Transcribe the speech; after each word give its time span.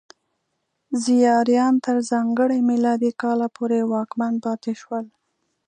زیاریان 1.03 1.75
تر 1.85 1.97
ځانګړي 2.11 2.59
میلادي 2.69 3.11
کاله 3.21 3.47
پورې 3.55 3.79
واکمن 3.93 4.33
پاتې 4.45 4.71
شول. 4.81 5.05